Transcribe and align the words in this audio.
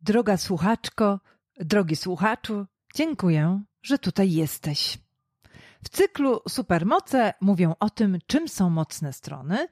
Droga 0.00 0.36
słuchaczko, 0.36 1.20
drogi 1.56 1.96
słuchaczu, 1.96 2.66
dziękuję, 2.94 3.62
że 3.82 3.98
tutaj 3.98 4.32
jesteś. 4.32 4.98
W 5.84 5.88
cyklu 5.88 6.40
Supermoce 6.48 7.34
mówią 7.40 7.74
o 7.80 7.90
tym, 7.90 8.18
czym 8.26 8.48
są 8.48 8.70
mocne 8.70 9.12
strony, 9.12 9.68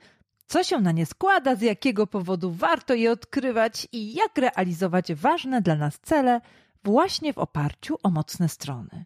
co 0.46 0.64
się 0.64 0.80
na 0.80 0.92
nie 0.92 1.06
składa, 1.06 1.54
z 1.56 1.60
jakiego 1.60 2.06
powodu 2.06 2.52
warto 2.52 2.94
je 2.94 3.12
odkrywać 3.12 3.88
i 3.92 4.14
jak 4.14 4.38
realizować 4.38 5.14
ważne 5.14 5.62
dla 5.62 5.74
nas 5.74 5.98
cele 6.02 6.40
właśnie 6.84 7.32
w 7.32 7.38
oparciu 7.38 7.98
o 8.02 8.10
mocne 8.10 8.48
strony. 8.48 9.04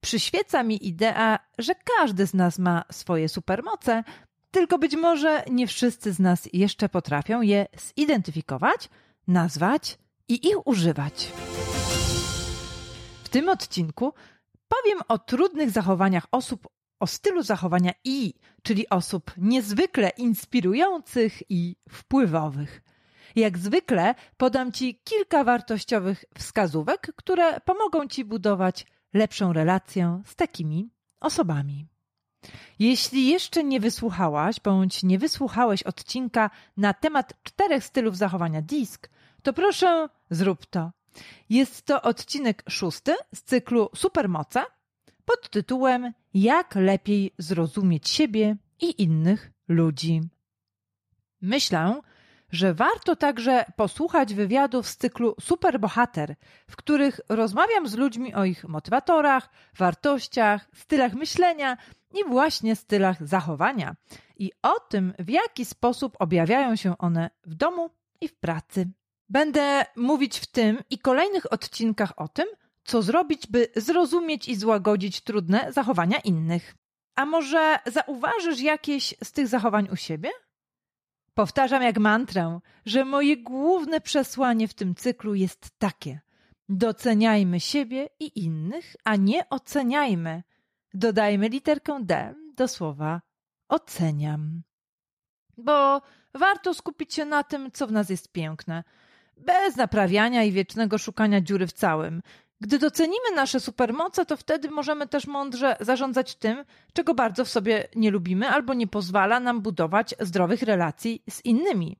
Przyświeca 0.00 0.62
mi 0.62 0.86
idea, 0.86 1.38
że 1.58 1.74
każdy 1.98 2.26
z 2.26 2.34
nas 2.34 2.58
ma 2.58 2.84
swoje 2.92 3.28
supermoce, 3.28 4.04
tylko 4.50 4.78
być 4.78 4.96
może 4.96 5.44
nie 5.50 5.66
wszyscy 5.66 6.12
z 6.12 6.18
nas 6.18 6.48
jeszcze 6.52 6.88
potrafią 6.88 7.42
je 7.42 7.66
zidentyfikować, 7.96 8.88
nazwać 9.28 9.98
i 10.30 10.48
ich 10.48 10.66
używać. 10.66 11.32
W 13.24 13.28
tym 13.28 13.48
odcinku 13.48 14.14
powiem 14.68 14.98
o 15.08 15.18
trudnych 15.18 15.70
zachowaniach 15.70 16.26
osób 16.32 16.68
o 17.00 17.06
stylu 17.06 17.42
zachowania 17.42 17.92
I, 18.04 18.34
czyli 18.62 18.88
osób 18.88 19.30
niezwykle 19.36 20.08
inspirujących 20.08 21.50
i 21.50 21.76
wpływowych. 21.90 22.82
Jak 23.36 23.58
zwykle 23.58 24.14
podam 24.36 24.72
Ci 24.72 25.00
kilka 25.04 25.44
wartościowych 25.44 26.24
wskazówek, 26.38 27.12
które 27.16 27.60
pomogą 27.60 28.08
Ci 28.08 28.24
budować 28.24 28.86
lepszą 29.14 29.52
relację 29.52 30.22
z 30.26 30.36
takimi 30.36 30.90
osobami. 31.20 31.86
Jeśli 32.78 33.28
jeszcze 33.28 33.64
nie 33.64 33.80
wysłuchałaś 33.80 34.60
bądź 34.60 35.02
nie 35.02 35.18
wysłuchałeś 35.18 35.82
odcinka 35.82 36.50
na 36.76 36.94
temat 36.94 37.42
czterech 37.42 37.84
stylów 37.84 38.16
zachowania 38.16 38.62
DISK, 38.62 39.10
to 39.42 39.52
proszę 39.52 40.08
zrób 40.30 40.66
to. 40.66 40.90
Jest 41.50 41.86
to 41.86 42.02
odcinek 42.02 42.62
szósty 42.68 43.14
z 43.34 43.42
cyklu 43.42 43.88
Supermoce 43.94 44.64
pod 45.24 45.50
tytułem 45.50 46.12
Jak 46.34 46.74
lepiej 46.74 47.34
zrozumieć 47.38 48.08
siebie 48.08 48.56
i 48.80 49.02
innych 49.02 49.50
ludzi. 49.68 50.20
Myślę, 51.42 52.00
że 52.52 52.74
warto 52.74 53.16
także 53.16 53.64
posłuchać 53.76 54.34
wywiadów 54.34 54.88
z 54.88 54.96
cyklu 54.96 55.34
Superbohater, 55.40 56.36
w 56.68 56.76
których 56.76 57.20
rozmawiam 57.28 57.88
z 57.88 57.94
ludźmi 57.94 58.34
o 58.34 58.44
ich 58.44 58.64
motywatorach, 58.64 59.50
wartościach, 59.76 60.68
stylach 60.74 61.14
myślenia 61.14 61.76
i 62.14 62.28
właśnie 62.28 62.76
stylach 62.76 63.26
zachowania 63.26 63.96
i 64.36 64.52
o 64.62 64.80
tym, 64.80 65.14
w 65.18 65.28
jaki 65.28 65.64
sposób 65.64 66.16
objawiają 66.18 66.76
się 66.76 66.98
one 66.98 67.30
w 67.46 67.54
domu 67.54 67.90
i 68.20 68.28
w 68.28 68.34
pracy. 68.34 68.88
Będę 69.30 69.84
mówić 69.96 70.38
w 70.38 70.46
tym 70.46 70.78
i 70.90 70.98
kolejnych 70.98 71.52
odcinkach 71.52 72.12
o 72.16 72.28
tym, 72.28 72.46
co 72.84 73.02
zrobić, 73.02 73.46
by 73.46 73.68
zrozumieć 73.76 74.48
i 74.48 74.56
złagodzić 74.56 75.20
trudne 75.20 75.72
zachowania 75.72 76.18
innych. 76.18 76.74
A 77.14 77.26
może 77.26 77.78
zauważysz 77.86 78.60
jakieś 78.60 79.14
z 79.24 79.32
tych 79.32 79.48
zachowań 79.48 79.88
u 79.92 79.96
siebie? 79.96 80.30
Powtarzam 81.34 81.82
jak 81.82 81.98
mantrę, 81.98 82.60
że 82.86 83.04
moje 83.04 83.36
główne 83.36 84.00
przesłanie 84.00 84.68
w 84.68 84.74
tym 84.74 84.94
cyklu 84.94 85.34
jest 85.34 85.70
takie: 85.78 86.20
doceniajmy 86.68 87.60
siebie 87.60 88.08
i 88.20 88.44
innych, 88.44 88.96
a 89.04 89.16
nie 89.16 89.48
oceniajmy. 89.48 90.42
Dodajmy 90.94 91.48
literkę 91.48 91.98
D 92.02 92.34
do 92.56 92.68
słowa 92.68 93.20
oceniam. 93.68 94.62
Bo 95.56 96.02
warto 96.34 96.74
skupić 96.74 97.14
się 97.14 97.24
na 97.24 97.44
tym, 97.44 97.70
co 97.72 97.86
w 97.86 97.92
nas 97.92 98.10
jest 98.10 98.32
piękne, 98.32 98.84
bez 99.46 99.76
naprawiania 99.76 100.44
i 100.44 100.52
wiecznego 100.52 100.98
szukania 100.98 101.40
dziury 101.40 101.66
w 101.66 101.72
całym. 101.72 102.22
Gdy 102.60 102.78
docenimy 102.78 103.30
nasze 103.36 103.60
supermoce, 103.60 104.26
to 104.26 104.36
wtedy 104.36 104.70
możemy 104.70 105.08
też 105.08 105.26
mądrze 105.26 105.76
zarządzać 105.80 106.34
tym, 106.34 106.64
czego 106.92 107.14
bardzo 107.14 107.44
w 107.44 107.48
sobie 107.48 107.88
nie 107.96 108.10
lubimy 108.10 108.48
albo 108.48 108.74
nie 108.74 108.86
pozwala 108.86 109.40
nam 109.40 109.60
budować 109.60 110.14
zdrowych 110.20 110.62
relacji 110.62 111.22
z 111.30 111.44
innymi. 111.44 111.96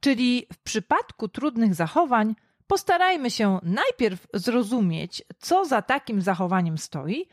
Czyli 0.00 0.46
w 0.52 0.58
przypadku 0.58 1.28
trudnych 1.28 1.74
zachowań 1.74 2.34
postarajmy 2.66 3.30
się 3.30 3.58
najpierw 3.62 4.26
zrozumieć, 4.34 5.22
co 5.38 5.64
za 5.64 5.82
takim 5.82 6.22
zachowaniem 6.22 6.78
stoi 6.78 7.28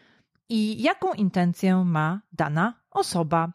i 0.50 0.82
jaką 0.84 1.14
intencję 1.14 1.84
ma 1.86 2.22
dana 2.32 2.74
osoba. 2.92 3.52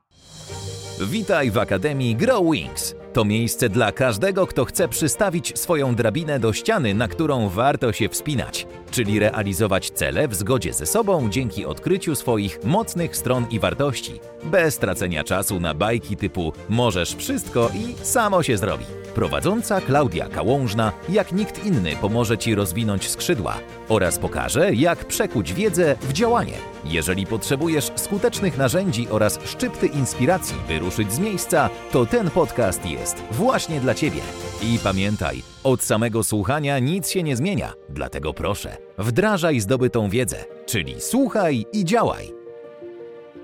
Witaj 1.00 1.50
w 1.50 1.58
Akademii 1.58 2.16
Grow 2.16 2.52
Wings. 2.52 2.94
To 3.12 3.24
miejsce 3.24 3.68
dla 3.68 3.92
każdego, 3.92 4.46
kto 4.46 4.64
chce 4.64 4.88
przystawić 4.88 5.58
swoją 5.58 5.94
drabinę 5.94 6.40
do 6.40 6.52
ściany, 6.52 6.94
na 6.94 7.08
którą 7.08 7.48
warto 7.48 7.92
się 7.92 8.08
wspinać, 8.08 8.66
czyli 8.90 9.18
realizować 9.18 9.90
cele 9.90 10.28
w 10.28 10.34
zgodzie 10.34 10.72
ze 10.72 10.86
sobą 10.86 11.30
dzięki 11.30 11.66
odkryciu 11.66 12.14
swoich 12.14 12.64
mocnych 12.64 13.16
stron 13.16 13.46
i 13.50 13.58
wartości, 13.58 14.20
bez 14.44 14.78
tracenia 14.78 15.24
czasu 15.24 15.60
na 15.60 15.74
bajki 15.74 16.16
typu 16.16 16.52
możesz 16.68 17.14
wszystko 17.14 17.70
i 17.74 18.04
samo 18.06 18.42
się 18.42 18.56
zrobi. 18.56 18.84
Prowadząca 19.14 19.80
Klaudia 19.80 20.28
Kałążna, 20.28 20.92
jak 21.08 21.32
nikt 21.32 21.66
inny, 21.66 21.96
pomoże 21.96 22.38
Ci 22.38 22.54
rozwinąć 22.54 23.08
skrzydła 23.08 23.58
oraz 23.88 24.18
pokaże, 24.18 24.74
jak 24.74 25.04
przekuć 25.04 25.52
wiedzę 25.52 25.96
w 26.00 26.12
działanie. 26.12 26.54
Jeżeli 26.84 27.26
potrzebujesz 27.26 27.90
skutecznych 27.96 28.58
narzędzi 28.58 29.08
oraz 29.10 29.38
szczypty 29.44 29.86
inspiracji, 29.86 30.56
by 30.68 30.78
ruszyć 30.78 31.12
z 31.12 31.18
miejsca, 31.18 31.70
to 31.92 32.06
ten 32.06 32.30
podcast 32.30 32.86
jest 32.86 33.16
właśnie 33.30 33.80
dla 33.80 33.94
Ciebie. 33.94 34.20
I 34.62 34.78
pamiętaj, 34.78 35.42
od 35.64 35.82
samego 35.82 36.24
słuchania 36.24 36.78
nic 36.78 37.10
się 37.10 37.22
nie 37.22 37.36
zmienia, 37.36 37.72
dlatego 37.88 38.34
proszę, 38.34 38.76
wdrażaj 38.98 39.60
zdobytą 39.60 40.08
wiedzę, 40.08 40.44
czyli 40.66 41.00
słuchaj 41.00 41.66
i 41.72 41.84
działaj. 41.84 42.40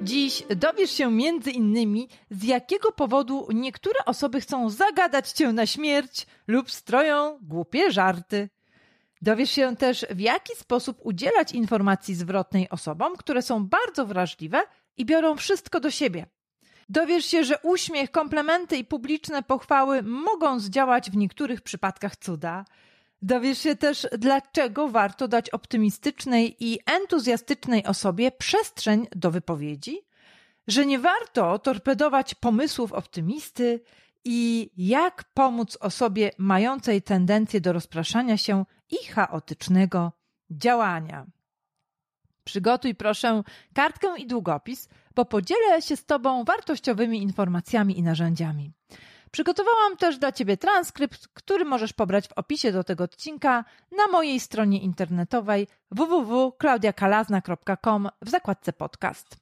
Dziś 0.03 0.43
dowiesz 0.57 0.91
się 0.91 1.11
między 1.11 1.51
innymi, 1.51 2.09
z 2.31 2.43
jakiego 2.43 2.93
powodu 2.93 3.49
niektóre 3.55 4.05
osoby 4.05 4.41
chcą 4.41 4.71
zagadać 4.71 5.31
cię 5.33 5.53
na 5.53 5.67
śmierć 5.67 6.27
lub 6.47 6.71
stroją 6.71 7.39
głupie 7.43 7.91
żarty. 7.91 8.49
Dowiesz 9.23 9.51
się 9.51 9.77
też, 9.77 10.07
w 10.11 10.21
jaki 10.21 10.57
sposób 10.57 10.99
udzielać 11.03 11.53
informacji 11.53 12.15
zwrotnej 12.15 12.69
osobom, 12.69 13.17
które 13.17 13.43
są 13.43 13.67
bardzo 13.67 14.07
wrażliwe 14.07 14.63
i 14.97 15.05
biorą 15.05 15.37
wszystko 15.37 15.81
do 15.81 15.91
siebie. 15.91 16.27
Dowiesz 16.89 17.25
się, 17.25 17.45
że 17.45 17.59
uśmiech, 17.63 18.11
komplementy 18.11 18.77
i 18.77 18.85
publiczne 18.85 19.43
pochwały 19.43 20.03
mogą 20.03 20.61
zdziałać 20.61 21.11
w 21.11 21.17
niektórych 21.17 21.61
przypadkach 21.61 22.17
cuda. 22.17 22.65
Dowiesz 23.27 23.59
się 23.59 23.77
też, 23.77 24.07
dlaczego 24.19 24.89
warto 24.89 25.29
dać 25.29 25.51
optymistycznej 25.51 26.57
i 26.61 26.79
entuzjastycznej 26.87 27.87
osobie 27.87 28.33
przestrzeń 28.33 29.07
do 29.17 29.31
wypowiedzi, 29.31 29.99
że 30.69 30.87
nie 30.87 30.99
warto 30.99 31.59
torpedować 31.59 32.35
pomysłów 32.35 32.93
optymisty 32.93 33.81
i 34.25 34.71
jak 34.77 35.25
pomóc 35.35 35.79
osobie 35.81 36.31
mającej 36.39 37.03
tendencję 37.03 37.61
do 37.61 37.73
rozpraszania 37.73 38.37
się 38.37 38.65
i 38.91 39.07
chaotycznego 39.07 40.13
działania. 40.51 41.27
Przygotuj 42.45 42.95
proszę 42.95 43.43
kartkę 43.75 44.19
i 44.19 44.27
długopis, 44.27 44.89
bo 45.15 45.25
podzielę 45.25 45.83
się 45.83 45.97
z 45.97 46.05
Tobą 46.05 46.45
wartościowymi 46.45 47.23
informacjami 47.23 47.99
i 47.99 48.03
narzędziami. 48.03 48.73
Przygotowałam 49.37 49.97
też 49.97 50.19
dla 50.19 50.33
Ciebie 50.33 50.57
transkrypt, 50.57 51.29
który 51.35 51.65
możesz 51.65 51.93
pobrać 51.93 52.29
w 52.29 52.33
opisie 52.33 52.73
do 52.73 52.85
tego 52.85 53.05
odcinka 53.05 53.65
na 53.93 54.07
mojej 54.07 54.41
stronie 54.41 54.81
internetowej 54.81 55.67
www.klaudiakalazna.com 55.91 58.09
w 58.23 58.31
zakładce 58.31 58.73
podcast. 58.73 59.37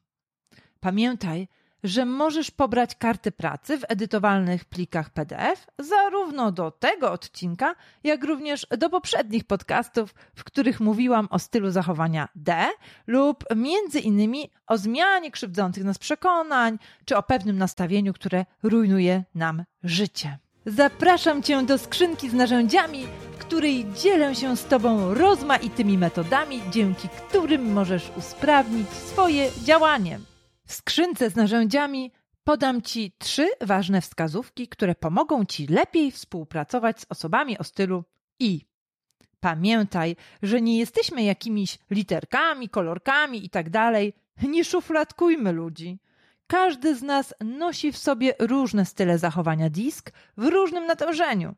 Pamiętaj, 0.81 1.49
że 1.85 2.05
możesz 2.05 2.51
pobrać 2.51 2.95
karty 2.95 3.33
pracy 3.33 3.79
w 3.79 3.85
edytowalnych 3.89 4.65
plikach 4.65 5.11
PDF 5.11 5.67
zarówno 5.79 6.53
do 6.53 6.71
tego 6.71 7.13
odcinka, 7.13 7.75
jak 8.05 8.25
również 8.25 8.67
do 8.79 8.91
poprzednich 8.91 9.45
podcastów, 9.45 10.15
w 10.35 10.45
których 10.45 10.81
mówiłam 10.81 11.29
o 11.31 11.39
stylu 11.39 11.71
zachowania 11.71 12.29
D 12.35 12.67
lub 13.07 13.45
między 13.57 14.01
innymi 14.01 14.51
o 14.67 14.79
zmianie 14.79 15.31
krzywdzących 15.31 15.85
nas 15.85 15.99
przekonań, 15.99 16.79
czy 17.05 17.17
o 17.17 17.23
pewnym 17.23 17.59
nastawieniu, 17.59 18.13
które 18.13 18.45
rujnuje 18.63 19.25
nam 19.35 19.65
życie. 19.83 20.39
Zapraszam 20.67 21.43
Cię 21.43 21.63
do 21.63 21.79
skrzynki 21.79 22.31
z 22.31 22.35
narzędziami, 22.35 23.07
w 23.33 23.39
której 23.39 23.87
dzielę 24.03 24.35
się 24.35 24.57
z 24.57 24.65
Tobą 24.65 25.15
rozmaitymi 25.15 25.99
metodami, 25.99 26.61
dzięki 26.71 27.09
którym 27.09 27.73
możesz 27.73 28.11
usprawnić 28.17 28.89
swoje 28.91 29.51
działanie. 29.65 30.19
W 30.67 30.73
skrzynce 30.73 31.31
z 31.31 31.37
narzędziami 31.37 32.13
podam 32.45 32.83
Ci 32.83 33.13
trzy 33.19 33.49
ważne 33.61 34.01
wskazówki, 34.01 34.69
które 34.69 34.95
pomogą 34.95 35.45
Ci 35.45 35.67
lepiej 35.67 36.11
współpracować 36.11 37.01
z 37.01 37.07
osobami 37.09 37.59
o 37.59 37.65
stylu 37.65 38.05
I. 38.39 38.61
Pamiętaj, 39.41 40.17
że 40.43 40.61
nie 40.61 40.79
jesteśmy 40.79 41.23
jakimiś 41.23 41.79
literkami, 41.91 42.69
kolorkami 42.69 43.47
i 43.47 43.51
tak. 43.51 43.67
Nie 44.43 44.65
szufladkujmy 44.65 45.53
ludzi. 45.53 45.99
Każdy 46.47 46.97
z 46.97 47.03
nas 47.03 47.35
nosi 47.41 47.93
w 47.93 47.99
sobie 47.99 48.35
różne 48.39 48.85
style 48.85 49.19
zachowania 49.19 49.71
disk 49.71 50.13
w 50.37 50.47
różnym 50.47 50.87
natężeniu. 50.87 51.55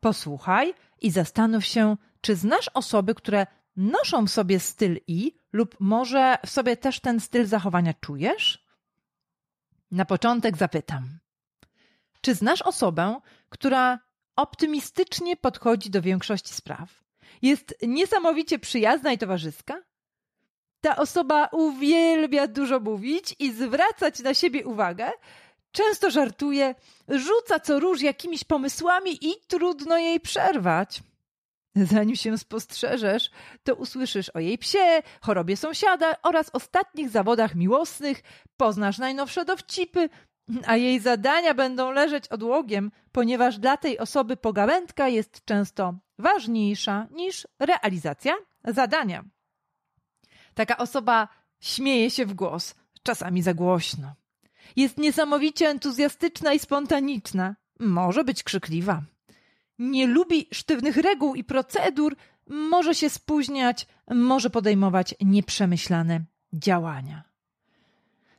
Posłuchaj 0.00 0.74
i 1.00 1.10
zastanów 1.10 1.64
się, 1.64 1.96
czy 2.20 2.36
znasz 2.36 2.70
osoby, 2.74 3.14
które 3.14 3.46
noszą 3.76 4.26
w 4.26 4.30
sobie 4.30 4.60
styl 4.60 5.00
I 5.06 5.32
lub 5.52 5.76
może 5.80 6.38
w 6.46 6.50
sobie 6.50 6.76
też 6.76 7.00
ten 7.00 7.20
styl 7.20 7.46
zachowania 7.46 7.94
czujesz? 7.94 8.66
Na 9.90 10.04
początek 10.04 10.56
zapytam. 10.56 11.18
Czy 12.20 12.34
znasz 12.34 12.62
osobę, 12.62 13.20
która 13.48 13.98
optymistycznie 14.36 15.36
podchodzi 15.36 15.90
do 15.90 16.02
większości 16.02 16.54
spraw? 16.54 17.02
Jest 17.42 17.74
niesamowicie 17.82 18.58
przyjazna 18.58 19.12
i 19.12 19.18
towarzyska? 19.18 19.82
Ta 20.80 20.96
osoba 20.96 21.48
uwielbia 21.52 22.46
dużo 22.46 22.80
mówić 22.80 23.36
i 23.38 23.52
zwracać 23.52 24.20
na 24.20 24.34
siebie 24.34 24.66
uwagę, 24.66 25.10
często 25.72 26.10
żartuje, 26.10 26.74
rzuca 27.08 27.60
co 27.60 27.80
róż 27.80 28.02
jakimiś 28.02 28.44
pomysłami 28.44 29.26
i 29.26 29.34
trudno 29.48 29.98
jej 29.98 30.20
przerwać. 30.20 31.02
Zanim 31.76 32.16
się 32.16 32.38
spostrzeżesz, 32.38 33.30
to 33.62 33.74
usłyszysz 33.74 34.28
o 34.28 34.40
jej 34.40 34.58
psie, 34.58 35.02
chorobie 35.20 35.56
sąsiada 35.56 36.14
oraz 36.22 36.50
ostatnich 36.52 37.10
zawodach 37.10 37.54
miłosnych, 37.54 38.22
poznasz 38.56 38.98
najnowsze 38.98 39.44
dowcipy, 39.44 40.08
a 40.66 40.76
jej 40.76 41.00
zadania 41.00 41.54
będą 41.54 41.90
leżeć 41.90 42.28
odłogiem, 42.28 42.90
ponieważ 43.12 43.58
dla 43.58 43.76
tej 43.76 43.98
osoby 43.98 44.36
pogawędka 44.36 45.08
jest 45.08 45.44
często 45.44 45.94
ważniejsza 46.18 47.06
niż 47.10 47.46
realizacja 47.58 48.34
zadania. 48.64 49.24
Taka 50.54 50.76
osoba 50.76 51.28
śmieje 51.60 52.10
się 52.10 52.26
w 52.26 52.34
głos, 52.34 52.74
czasami 53.02 53.42
za 53.42 53.54
głośno. 53.54 54.14
Jest 54.76 54.98
niesamowicie 54.98 55.68
entuzjastyczna 55.68 56.52
i 56.52 56.58
spontaniczna, 56.58 57.56
może 57.80 58.24
być 58.24 58.42
krzykliwa 58.42 59.02
nie 59.78 60.06
lubi 60.06 60.48
sztywnych 60.52 60.96
reguł 60.96 61.34
i 61.34 61.44
procedur, 61.44 62.16
może 62.46 62.94
się 62.94 63.10
spóźniać, 63.10 63.86
może 64.14 64.50
podejmować 64.50 65.14
nieprzemyślane 65.20 66.20
działania. 66.52 67.22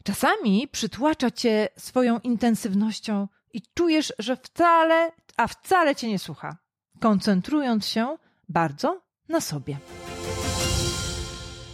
Czasami 0.04 0.68
przytłacza 0.68 1.32
cię 1.32 1.70
swoją 1.78 2.20
intensywnością 2.20 3.28
i 3.54 3.62
czujesz, 3.74 4.14
że 4.20 4.36
wcale, 4.36 5.12
a 5.38 5.48
wcale 5.48 5.96
cię 5.96 6.08
nie 6.10 6.20
słucha, 6.20 6.58
koncentrując 7.00 7.88
się 7.88 8.18
bardzo 8.50 9.02
na 9.30 9.42
sobie. 9.42 9.78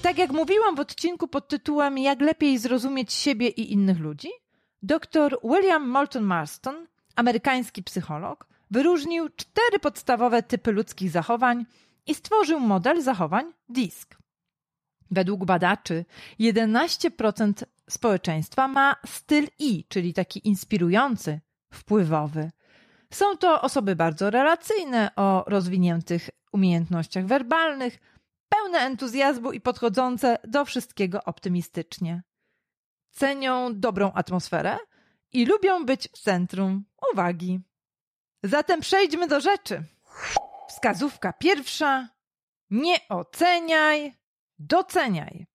Tak 0.02 0.18
jak 0.18 0.32
mówiłam 0.32 0.76
w 0.76 0.80
odcinku 0.80 1.28
pod 1.28 1.48
tytułem 1.48 1.98
Jak 1.98 2.22
lepiej 2.22 2.58
zrozumieć 2.58 3.14
siebie 3.14 3.48
i 3.48 3.74
innych 3.74 4.00
ludzi, 4.00 4.30
dr 4.84 5.38
William 5.44 5.90
Moulton 5.90 6.24
Marston, 6.24 6.88
amerykański 7.16 7.84
psycholog, 7.84 8.49
wyróżnił 8.72 9.30
cztery 9.30 9.80
podstawowe 9.82 10.44
typy 10.44 10.72
ludzkich 10.72 11.12
zachowań 11.12 11.66
i 12.08 12.16
stworzył 12.16 12.60
model 12.60 13.02
zachowań 13.02 13.54
DISC. 13.70 14.18
Według 15.12 15.46
badaczy 15.46 16.06
11% 16.40 17.64
społeczeństwa 17.90 18.68
ma 18.68 18.96
styl 19.06 19.48
I, 19.60 19.86
czyli 19.88 20.14
taki 20.14 20.48
inspirujący, 20.48 21.40
wpływowy. 21.74 22.52
Są 23.14 23.38
to 23.38 23.62
osoby 23.62 23.96
bardzo 23.96 24.30
relacyjne, 24.30 25.12
o 25.16 25.44
rozwiniętych 25.48 26.30
umiejętnościach 26.52 27.26
werbalnych, 27.26 27.98
pełne 28.50 28.80
entuzjazmu 28.80 29.52
i 29.52 29.62
podchodzące 29.62 30.38
do 30.48 30.66
wszystkiego 30.66 31.24
optymistycznie. 31.24 32.24
Cenią 33.12 33.80
dobrą 33.80 34.12
atmosferę 34.12 34.78
i 35.34 35.46
lubią 35.46 35.86
być 35.86 36.10
w 36.14 36.20
centrum 36.20 36.86
uwagi. 37.14 37.60
Zatem 38.44 38.82
przejdźmy 38.82 39.28
do 39.28 39.42
rzeczy. 39.42 39.84
Wskazówka 40.68 41.34
pierwsza. 41.34 42.10
Nie 42.70 43.08
oceniaj, 43.10 44.14
doceniaj. 44.60 45.46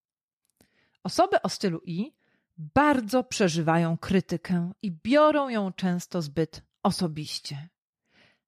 Osoby 1.04 1.42
o 1.42 1.48
stylu 1.48 1.81
I 1.84 2.12
bardzo 2.58 3.25
przeżywają 3.25 3.98
krytykę 3.98 4.72
i 4.82 4.92
biorą 4.92 5.48
ją 5.48 5.72
często 5.72 6.22
zbyt 6.22 6.62
osobiście. 6.82 7.69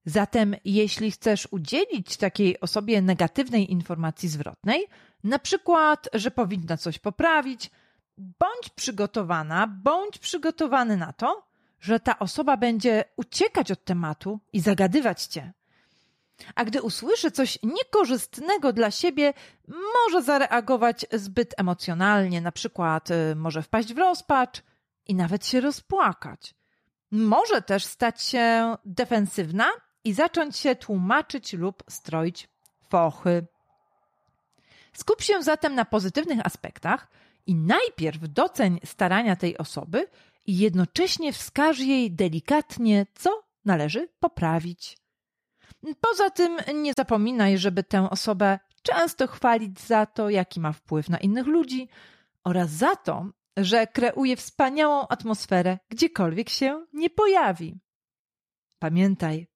Zatem, 0.05 0.57
jeśli 0.65 1.11
chcesz 1.11 1.49
udzielić 1.51 2.17
takiej 2.17 2.61
osobie 2.61 3.03
negatywnej 3.03 3.73
informacji 3.73 4.29
zwrotnej, 4.29 4.87
na 5.25 5.39
przykład, 5.39 6.09
że 6.13 6.31
powinna 6.31 6.77
coś 6.77 6.99
poprawić, 6.99 7.71
bądź 8.19 8.71
przygotowana, 8.75 9.67
bądź 9.67 10.19
przygotowany 10.19 10.97
na 10.97 11.13
to, 11.13 11.49
że 11.87 12.01
ta 12.01 12.19
osoba 12.19 12.57
będzie 12.57 13.05
uciekać 13.17 13.73
od 13.73 13.85
tematu 13.85 14.41
i 14.53 14.61
zagadywać 14.61 15.27
cię. 15.27 15.53
A 16.55 16.65
gdy 16.65 16.83
usłyszy 16.83 17.31
coś 17.31 17.59
niekorzystnego 17.63 18.73
dla 18.73 18.91
siebie, 18.91 19.33
może 19.69 20.23
zareagować 20.23 21.07
zbyt 21.13 21.55
emocjonalnie, 21.57 22.41
na 22.41 22.53
przykład 22.53 23.11
y, 23.11 23.35
może 23.37 23.63
wpaść 23.63 23.95
w 23.95 23.99
rozpacz 23.99 24.63
i 25.07 25.15
nawet 25.15 25.47
się 25.47 25.61
rozpłakać. 25.61 26.55
Może 27.11 27.63
też 27.63 27.85
stać 27.85 28.23
się 28.23 28.77
defensywna 28.85 29.67
i 30.05 30.13
zacząć 30.13 30.57
się 30.57 30.77
tłumaczyć 30.77 31.53
lub 31.53 31.83
stroić 31.89 32.49
fochy. 32.89 33.47
Skup 34.93 35.23
się 35.23 35.43
zatem 35.43 35.75
na 35.75 35.85
pozytywnych 35.85 36.47
aspektach 36.47 37.09
i 37.47 37.55
najpierw 37.55 38.19
doceń 38.23 38.81
starania 38.85 39.37
tej 39.37 39.59
osoby 39.59 40.07
i 40.47 40.59
jednocześnie 40.59 41.33
wskaż 41.33 41.79
jej 41.79 42.13
delikatnie, 42.13 43.07
co 43.15 43.43
należy 43.65 44.09
poprawić. 44.21 44.99
Poza 46.01 46.31
tym 46.31 46.59
nie 46.75 46.93
zapominaj, 46.97 47.59
żeby 47.59 47.83
tę 47.83 48.11
osobę 48.11 48.59
często 48.83 49.27
chwalić 49.27 49.81
za 49.81 50.07
to, 50.07 50.31
jaki 50.31 50.61
ma 50.61 50.73
wpływ 50.73 51.09
na 51.09 51.19
innych 51.19 51.47
ludzi 51.47 51.89
oraz 52.45 52.71
za 52.71 52.97
to, 52.97 53.27
że 53.57 53.87
kreuje 53.87 54.37
wspaniałą 54.37 55.09
atmosferę, 55.09 55.79
gdziekolwiek 55.89 56.49
się 56.49 56.87
nie 56.93 57.11
pojawi. 57.11 57.81
Pamiętaj, 58.79 59.47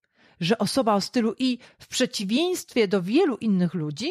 że 0.41 0.59
osoba 0.59 0.95
o 0.95 1.01
stylu 1.01 1.35
I, 1.39 1.59
w 1.79 1.89
przeciwieństwie 1.89 2.89
do 2.89 3.03
wielu 3.03 3.37
innych 3.37 3.75
ludzi, 3.75 4.11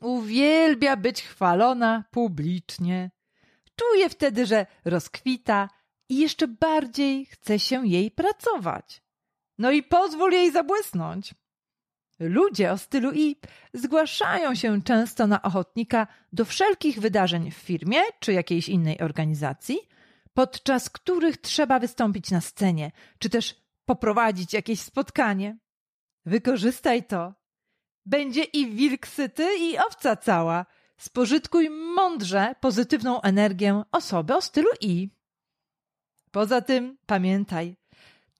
uwielbia 0.00 0.96
być 0.96 1.22
chwalona 1.22 2.04
publicznie. 2.10 3.10
Czuje 3.76 4.08
wtedy, 4.08 4.46
że 4.46 4.66
rozkwita 4.84 5.68
i 6.08 6.18
jeszcze 6.18 6.48
bardziej 6.48 7.26
chce 7.26 7.58
się 7.58 7.86
jej 7.86 8.10
pracować. 8.10 9.02
No 9.58 9.70
i 9.70 9.82
pozwól 9.82 10.32
jej 10.32 10.52
zabłysnąć. 10.52 11.34
Ludzie 12.20 12.72
o 12.72 12.78
stylu 12.78 13.12
I 13.12 13.36
zgłaszają 13.74 14.54
się 14.54 14.82
często 14.82 15.26
na 15.26 15.42
ochotnika 15.42 16.06
do 16.32 16.44
wszelkich 16.44 17.00
wydarzeń 17.00 17.50
w 17.50 17.54
firmie 17.54 18.00
czy 18.20 18.32
jakiejś 18.32 18.68
innej 18.68 19.00
organizacji, 19.00 19.78
podczas 20.34 20.90
których 20.90 21.36
trzeba 21.36 21.78
wystąpić 21.78 22.30
na 22.30 22.40
scenie, 22.40 22.92
czy 23.18 23.30
też 23.30 23.54
poprowadzić 23.84 24.52
jakieś 24.52 24.80
spotkanie. 24.80 25.58
Wykorzystaj 26.26 27.04
to. 27.04 27.34
Będzie 28.06 28.42
i 28.42 28.70
wilk 28.70 29.06
syty, 29.06 29.48
i 29.58 29.78
owca 29.78 30.16
cała. 30.16 30.66
Spożytkuj 30.98 31.70
mądrze 31.70 32.54
pozytywną 32.60 33.20
energię 33.20 33.82
osoby 33.92 34.34
o 34.36 34.40
stylu 34.40 34.68
I. 34.80 35.10
Poza 36.30 36.60
tym 36.60 36.96
pamiętaj, 37.06 37.76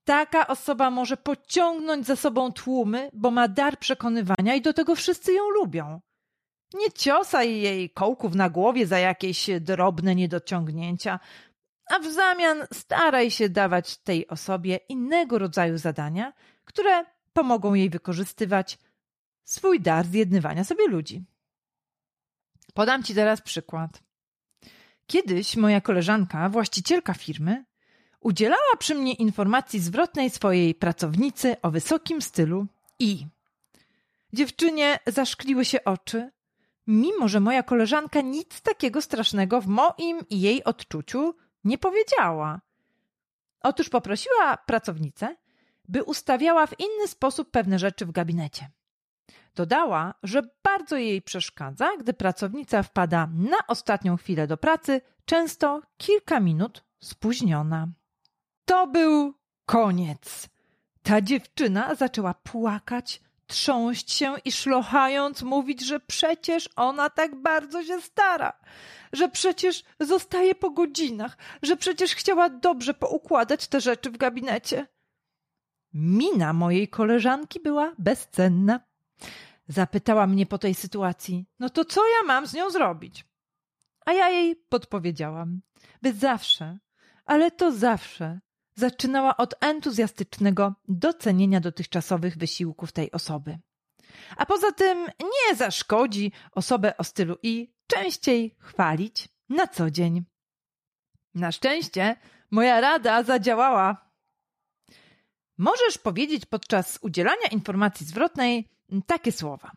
taka 0.05 0.47
osoba 0.47 0.91
może 0.91 1.17
pociągnąć 1.17 2.07
za 2.07 2.17
sobą 2.17 2.53
tłumy, 2.53 3.11
bo 3.13 3.31
ma 3.31 3.49
dar 3.49 3.79
przekonywania 3.79 4.55
i 4.55 4.63
do 4.63 4.73
tego 4.73 4.95
wszyscy 4.95 5.33
ją 5.33 5.51
lubią. 5.51 6.01
Nie 6.75 6.93
ciosaj 6.93 7.61
jej 7.61 7.91
kołków 7.91 8.35
na 8.35 8.51
głowie 8.51 8.87
za 8.87 8.99
jakieś 8.99 9.51
drobne 9.61 10.15
niedociągnięcia, 10.15 11.21
a 11.91 11.99
w 11.99 12.07
zamian 12.07 12.67
staraj 12.73 13.31
się 13.31 13.49
dawać 13.49 13.97
tej 13.97 14.29
osobie 14.29 14.77
innego 14.89 15.39
rodzaju 15.39 15.79
zadania, 15.79 16.33
które 16.65 17.05
pomogą 17.33 17.75
jej 17.75 17.91
wykorzystywać 17.91 18.79
swój 19.45 19.81
dar 19.81 20.07
zjednywania 20.07 20.65
sobie 20.65 20.89
ludzi. 20.89 21.25
Podam 22.75 23.03
Ci 23.03 23.15
teraz 23.15 23.41
przykład. 23.41 24.03
Kiedyś 25.07 25.57
moja 25.57 25.81
koleżanka, 25.81 26.49
właścicielka 26.49 27.15
firmy, 27.15 27.65
udzielała 28.21 28.77
przy 28.79 28.95
mnie 28.95 29.13
informacji 29.13 29.81
zwrotnej 29.81 30.31
swojej 30.31 30.75
pracownicy 30.75 31.57
o 31.63 31.71
wysokim 31.71 32.23
stylu 32.23 32.67
i 32.99 33.27
dziewczynie 34.33 34.99
zaszkliły 35.07 35.65
się 35.65 35.85
oczy, 35.85 36.31
mimo 36.87 37.29
że 37.29 37.41
moja 37.41 37.63
koleżanka 37.63 38.21
nic 38.21 38.61
takiego 38.61 39.03
strasznego 39.03 39.61
w 39.61 39.67
moim 39.67 40.29
i 40.31 40.41
jej 40.41 40.65
odczuciu 40.65 41.35
nie 41.65 41.79
powiedziała. 41.79 42.61
Otóż 43.61 43.89
poprosiła 43.89 44.57
pracownicę, 44.57 45.37
by 45.89 46.03
ustawiała 46.03 46.67
w 46.67 46.81
inny 46.81 47.09
sposób 47.09 47.51
pewne 47.51 47.79
rzeczy 47.79 48.07
w 48.07 48.13
gabinecie. 48.13 48.71
Dodała, 49.55 50.15
że 50.23 50.43
bardzo 50.65 50.97
jej 50.97 51.23
przeszkadza, 51.23 51.97
gdy 51.97 52.13
pracownica 52.13 52.83
wpada 52.83 53.29
na 53.35 53.57
ostatnią 53.69 54.17
chwilę 54.17 54.47
do 54.47 54.57
pracy, 54.57 55.01
często 55.25 55.83
kilka 55.97 56.41
minut 56.41 56.85
spóźniona. 57.01 57.89
To 58.67 58.87
był 58.87 59.35
koniec. 59.67 60.49
Ta 61.03 61.21
dziewczyna 61.21 61.95
zaczęła 61.95 62.35
płakać, 62.35 63.21
trząść 63.47 64.13
się 64.13 64.35
i 64.45 64.53
szlochając 64.53 65.43
mówić, 65.43 65.85
że 65.85 66.01
przecież 66.01 66.69
ona 66.77 67.11
tak 67.11 67.43
bardzo 67.43 67.85
się 67.85 68.01
stara, 68.01 68.53
że 69.13 69.29
przecież 69.29 69.85
zostaje 70.01 70.55
po 70.55 70.71
godzinach, 70.71 71.37
że 71.63 71.77
przecież 71.77 72.15
chciała 72.15 72.51
dobrze 72.51 72.95
poukładać 72.95 73.69
te 73.69 73.81
rzeczy 73.81 74.11
w 74.11 74.17
gabinecie. 74.17 74.87
Mina 75.95 76.53
mojej 76.53 76.89
koleżanki 76.89 77.61
była 77.61 77.93
bezcenna. 77.99 78.81
Zapytała 79.69 80.27
mnie 80.27 80.47
po 80.47 80.59
tej 80.59 80.75
sytuacji: 80.75 81.47
No 81.59 81.71
to 81.71 81.85
co 81.85 82.09
ja 82.09 82.27
mam 82.27 82.47
z 82.47 82.55
nią 82.55 82.71
zrobić? 82.71 83.25
A 84.07 84.13
ja 84.13 84.29
jej 84.29 84.57
podpowiedziałam, 84.57 85.61
by 86.03 86.13
zawsze, 86.13 86.79
ale 87.25 87.51
to 87.51 87.73
zawsze 87.73 88.41
zaczynała 88.77 89.37
od 89.37 89.55
entuzjastycznego 89.61 90.75
docenienia 90.89 91.61
dotychczasowych 91.61 92.37
wysiłków 92.37 92.93
tej 92.93 93.13
osoby. 93.13 93.59
A 94.37 94.47
poza 94.47 94.73
tym 94.73 95.07
nie 95.21 95.57
zaszkodzi 95.57 96.33
osobę 96.53 96.97
o 96.97 97.05
stylu 97.05 97.37
i 97.43 97.75
częściej 97.87 98.57
chwalić 98.59 99.29
na 99.49 99.67
co 99.67 99.91
dzień. 99.91 100.25
Na 101.35 101.53
szczęście 101.53 102.17
moja 102.51 102.81
rada 102.81 103.23
zadziałała. 103.23 104.11
Możesz 105.59 105.99
powiedzieć 105.99 106.47
podczas 106.47 106.99
udzielania 107.03 107.49
informacji 107.51 108.07
zwrotnej 108.07 108.69
takie 109.07 109.33
słowa. 109.33 109.71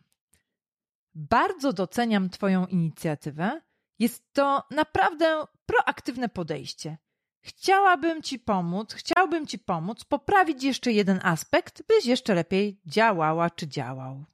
Bardzo 1.15 1.73
doceniam 1.73 2.29
Twoją 2.29 2.65
inicjatywę. 2.65 3.61
Jest 3.99 4.33
to 4.33 4.63
naprawdę 4.71 5.45
proaktywne 5.65 6.29
podejście. 6.29 6.97
Chciałabym 7.41 8.21
Ci 8.21 8.39
pomóc, 8.39 8.93
chciałbym 8.93 9.47
Ci 9.47 9.59
pomóc 9.59 10.03
poprawić 10.03 10.63
jeszcze 10.63 10.91
jeden 10.91 11.19
aspekt, 11.23 11.83
byś 11.87 12.05
jeszcze 12.05 12.35
lepiej 12.35 12.79
działała 12.85 13.49
czy 13.49 13.67
działał. 13.67 14.25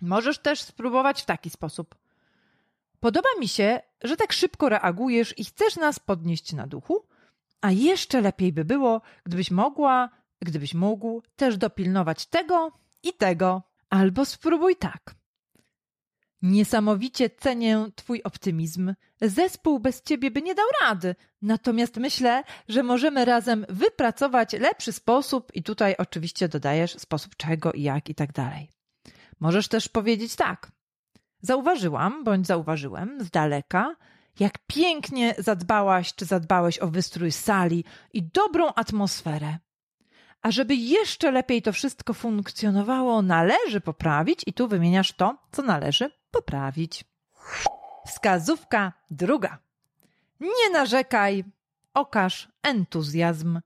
Możesz 0.00 0.38
też 0.38 0.62
spróbować 0.62 1.22
w 1.22 1.26
taki 1.26 1.50
sposób. 1.50 1.94
Podoba 3.00 3.28
mi 3.40 3.48
się, 3.48 3.80
że 4.04 4.16
tak 4.16 4.32
szybko 4.32 4.68
reagujesz 4.68 5.38
i 5.38 5.44
chcesz 5.44 5.76
nas 5.76 5.98
podnieść 5.98 6.52
na 6.52 6.66
duchu, 6.66 7.06
a 7.60 7.70
jeszcze 7.70 8.20
lepiej 8.20 8.52
by 8.52 8.64
było, 8.64 9.00
gdybyś 9.24 9.50
mogła, 9.50 10.08
gdybyś 10.40 10.74
mógł 10.74 11.22
też 11.36 11.56
dopilnować 11.56 12.26
tego 12.26 12.72
i 13.02 13.12
tego. 13.12 13.62
Albo 13.90 14.24
spróbuj 14.24 14.76
tak. 14.76 15.14
Niesamowicie 16.42 17.30
cenię 17.30 17.86
Twój 17.94 18.22
optymizm. 18.22 18.94
Zespół 19.20 19.80
bez 19.80 20.02
Ciebie 20.02 20.30
by 20.30 20.42
nie 20.42 20.54
dał 20.54 20.66
rady. 20.80 21.14
Natomiast 21.42 21.96
myślę, 21.96 22.44
że 22.68 22.82
możemy 22.82 23.24
razem 23.24 23.66
wypracować 23.68 24.52
lepszy 24.52 24.92
sposób, 24.92 25.52
i 25.54 25.62
tutaj 25.62 25.94
oczywiście 25.98 26.48
dodajesz 26.48 26.98
sposób 26.98 27.36
czego 27.36 27.72
i 27.72 27.82
jak 27.82 28.08
i 28.08 28.14
tak 28.14 28.32
dalej. 28.32 28.68
Możesz 29.40 29.68
też 29.68 29.88
powiedzieć 29.88 30.36
tak. 30.36 30.72
Zauważyłam, 31.40 32.24
bądź 32.24 32.46
zauważyłem 32.46 33.24
z 33.24 33.30
daleka, 33.30 33.96
jak 34.40 34.58
pięknie 34.66 35.34
zadbałaś 35.38 36.14
czy 36.14 36.24
zadbałeś 36.24 36.78
o 36.78 36.88
wystrój 36.88 37.32
sali 37.32 37.84
i 38.12 38.22
dobrą 38.22 38.72
atmosferę. 38.74 39.58
A 40.42 40.50
żeby 40.50 40.74
jeszcze 40.74 41.30
lepiej 41.30 41.62
to 41.62 41.72
wszystko 41.72 42.14
funkcjonowało, 42.14 43.22
należy 43.22 43.80
poprawić, 43.80 44.40
i 44.46 44.52
tu 44.52 44.68
wymieniasz 44.68 45.12
to, 45.12 45.38
co 45.52 45.62
należy 45.62 46.10
poprawić. 46.30 47.04
Wskazówka 48.06 48.92
druga. 49.10 49.58
Nie 50.40 50.70
narzekaj, 50.72 51.44
okaż 51.94 52.48
entuzjazm. 52.62 53.60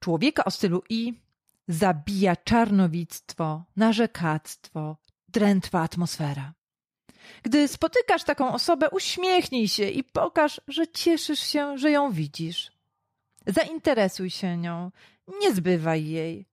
Człowieka 0.00 0.44
o 0.44 0.50
stylu 0.50 0.82
I 0.88 1.20
zabija 1.68 2.36
czarnowictwo, 2.36 3.64
narzekactwo, 3.76 4.96
drętwa 5.28 5.80
atmosfera. 5.80 6.52
Gdy 7.42 7.68
spotykasz 7.68 8.24
taką 8.24 8.52
osobę, 8.52 8.90
uśmiechnij 8.90 9.68
się 9.68 9.88
i 9.88 10.04
pokaż, 10.04 10.60
że 10.68 10.88
cieszysz 10.88 11.40
się, 11.40 11.78
że 11.78 11.90
ją 11.90 12.10
widzisz. 12.12 12.72
Zainteresuj 13.46 14.30
się 14.30 14.56
nią, 14.56 14.90
nie 15.40 15.54
zbywaj 15.54 16.06
jej. 16.06 16.46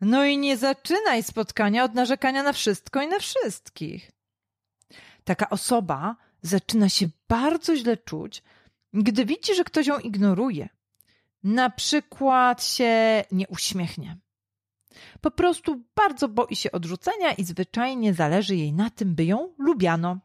No 0.00 0.24
i 0.24 0.38
nie 0.38 0.56
zaczynaj 0.56 1.22
spotkania 1.22 1.84
od 1.84 1.94
narzekania 1.94 2.42
na 2.42 2.52
wszystko 2.52 3.02
i 3.02 3.08
na 3.08 3.18
wszystkich. 3.18 4.10
Taka 5.24 5.50
osoba 5.50 6.16
zaczyna 6.42 6.88
się 6.88 7.08
bardzo 7.28 7.76
źle 7.76 7.96
czuć, 7.96 8.42
gdy 8.92 9.24
widzi, 9.24 9.54
że 9.54 9.64
ktoś 9.64 9.86
ją 9.86 9.98
ignoruje. 9.98 10.68
Na 11.42 11.70
przykład 11.70 12.64
się 12.64 13.24
nie 13.32 13.48
uśmiechnie. 13.48 14.16
Po 15.20 15.30
prostu 15.30 15.82
bardzo 15.96 16.28
boi 16.28 16.56
się 16.56 16.72
odrzucenia 16.72 17.32
i 17.32 17.44
zwyczajnie 17.44 18.14
zależy 18.14 18.56
jej 18.56 18.72
na 18.72 18.90
tym, 18.90 19.14
by 19.14 19.24
ją 19.24 19.54
lubiano. 19.58 20.18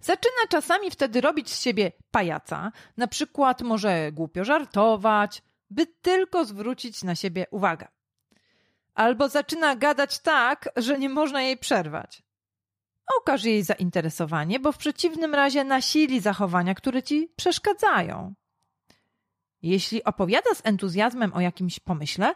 Zaczyna 0.00 0.46
czasami 0.48 0.90
wtedy 0.90 1.20
robić 1.20 1.50
z 1.50 1.62
siebie 1.62 1.92
pajaca, 2.10 2.72
na 2.96 3.06
przykład 3.06 3.62
może 3.62 4.12
głupio 4.12 4.44
żartować, 4.44 5.42
by 5.70 5.86
tylko 5.86 6.44
zwrócić 6.44 7.02
na 7.02 7.14
siebie 7.14 7.46
uwagę. 7.50 7.88
Albo 8.94 9.28
zaczyna 9.28 9.76
gadać 9.76 10.18
tak, 10.18 10.68
że 10.76 10.98
nie 10.98 11.08
można 11.08 11.42
jej 11.42 11.56
przerwać. 11.58 12.22
Okaż 13.18 13.44
jej 13.44 13.62
zainteresowanie, 13.62 14.60
bo 14.60 14.72
w 14.72 14.78
przeciwnym 14.78 15.34
razie 15.34 15.64
nasili 15.64 16.20
zachowania, 16.20 16.74
które 16.74 17.02
ci 17.02 17.32
przeszkadzają. 17.36 18.34
Jeśli 19.62 20.04
opowiada 20.04 20.54
z 20.54 20.66
entuzjazmem 20.66 21.32
o 21.34 21.40
jakimś 21.40 21.80
pomyśle, 21.80 22.34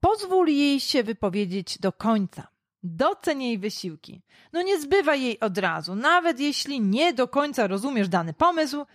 pozwól 0.00 0.48
jej 0.48 0.80
się 0.80 1.02
wypowiedzieć 1.02 1.78
do 1.78 1.92
końca. 1.92 2.48
Doceń 2.82 3.42
jej 3.42 3.58
wysiłki. 3.58 4.22
No 4.52 4.62
nie 4.62 4.80
zbywaj 4.80 5.22
jej 5.22 5.40
od 5.40 5.58
razu, 5.58 5.94
nawet 5.94 6.40
jeśli 6.40 6.80
nie 6.80 7.12
do 7.12 7.28
końca 7.28 7.66
rozumiesz 7.66 8.08
dany 8.08 8.34
pomysł, 8.34 8.86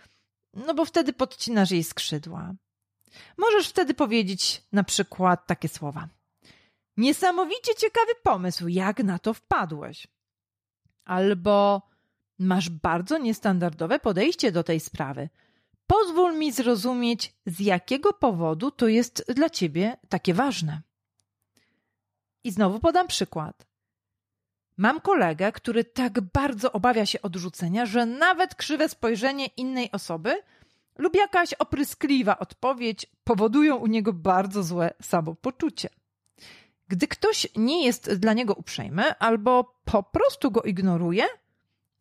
no 0.54 0.74
bo 0.74 0.84
wtedy 0.84 1.12
podcinasz 1.12 1.70
jej 1.70 1.84
skrzydła. 1.84 2.54
Możesz 3.36 3.68
wtedy 3.68 3.94
powiedzieć 3.94 4.62
na 4.72 4.84
przykład 4.84 5.46
takie 5.46 5.68
słowa. 5.68 6.08
Niesamowicie 6.96 7.74
ciekawy 7.74 8.12
pomysł, 8.22 8.68
jak 8.68 9.04
na 9.04 9.18
to 9.18 9.34
wpadłeś. 9.34 10.06
Albo 11.04 11.82
masz 12.38 12.70
bardzo 12.70 13.18
niestandardowe 13.18 13.98
podejście 13.98 14.52
do 14.52 14.64
tej 14.64 14.80
sprawy. 14.80 15.28
Pozwól 15.86 16.38
mi 16.38 16.52
zrozumieć, 16.52 17.36
z 17.46 17.60
jakiego 17.60 18.12
powodu 18.12 18.70
to 18.70 18.88
jest 18.88 19.24
dla 19.34 19.50
ciebie 19.50 19.96
takie 20.08 20.34
ważne. 20.34 20.82
I 22.44 22.50
znowu 22.50 22.80
podam 22.80 23.06
przykład. 23.06 23.66
Mam 24.76 25.00
kolegę, 25.00 25.52
który 25.52 25.84
tak 25.84 26.20
bardzo 26.20 26.72
obawia 26.72 27.06
się 27.06 27.22
odrzucenia, 27.22 27.86
że 27.86 28.06
nawet 28.06 28.54
krzywe 28.54 28.88
spojrzenie 28.88 29.46
innej 29.46 29.92
osoby 29.92 30.42
lub 30.98 31.16
jakaś 31.16 31.54
opryskliwa 31.54 32.38
odpowiedź 32.38 33.06
powodują 33.24 33.76
u 33.76 33.86
niego 33.86 34.12
bardzo 34.12 34.62
złe 34.62 34.94
samopoczucie. 35.02 35.88
Gdy 36.88 37.08
ktoś 37.08 37.46
nie 37.56 37.84
jest 37.84 38.14
dla 38.14 38.32
niego 38.32 38.54
uprzejmy 38.54 39.18
albo 39.18 39.80
po 39.84 40.02
prostu 40.02 40.50
go 40.50 40.62
ignoruje, 40.62 41.24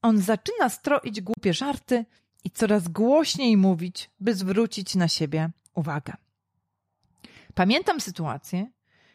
on 0.01 0.17
zaczyna 0.17 0.69
stroić 0.69 1.21
głupie 1.21 1.53
żarty 1.53 2.05
i 2.43 2.51
coraz 2.51 2.87
głośniej 2.87 3.57
mówić, 3.57 4.09
by 4.19 4.33
zwrócić 4.33 4.95
na 4.95 5.07
siebie 5.07 5.49
uwagę. 5.73 6.13
Pamiętam 7.53 8.01
sytuację, 8.01 8.71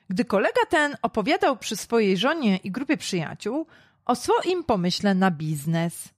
gdy 0.09 0.25
kolega 0.25 0.67
ten 0.69 0.97
opowiadał 1.03 1.57
przy 1.57 1.77
swojej 1.77 2.17
żonie 2.17 2.57
i 2.57 2.71
grupie 2.71 2.97
przyjaciół 2.97 3.67
o 4.05 4.15
swoim 4.17 4.65
pomyśle 4.65 5.15
na 5.15 5.31
biznes. 5.31 6.09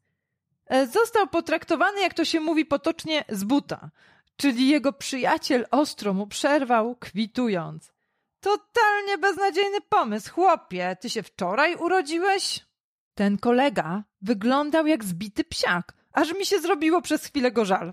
E, 0.72 0.86
został 0.86 1.26
potraktowany, 1.26 2.00
jak 2.00 2.14
to 2.14 2.24
się 2.24 2.40
mówi 2.40 2.66
potocznie, 2.66 3.24
z 3.28 3.44
buta, 3.44 3.90
czyli 4.36 4.68
jego 4.68 4.92
przyjaciel 4.92 5.66
ostro 5.70 6.14
mu 6.14 6.26
przerwał, 6.26 6.96
kwitując. 6.96 7.92
Totalnie 8.40 9.18
beznadziejny 9.18 9.80
pomysł, 9.80 10.32
chłopie, 10.32 10.96
ty 11.00 11.10
się 11.10 11.22
wczoraj 11.22 11.76
urodziłeś? 11.76 12.66
Ten 13.14 13.38
kolega 13.38 14.04
wyglądał 14.22 14.86
jak 14.86 15.04
zbity 15.04 15.44
psiak, 15.44 15.94
aż 16.12 16.34
mi 16.34 16.46
się 16.46 16.60
zrobiło 16.60 17.02
przez 17.02 17.26
chwilę 17.26 17.52
go 17.52 17.64
żal. 17.64 17.92